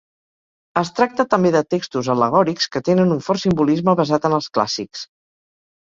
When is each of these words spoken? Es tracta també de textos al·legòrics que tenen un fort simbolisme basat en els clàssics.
Es 0.81 0.91
tracta 0.99 1.25
també 1.33 1.51
de 1.57 1.61
textos 1.75 2.09
al·legòrics 2.15 2.69
que 2.77 2.83
tenen 2.91 3.15
un 3.19 3.23
fort 3.29 3.45
simbolisme 3.47 3.99
basat 4.05 4.31
en 4.31 4.39
els 4.43 4.53
clàssics. 4.59 5.11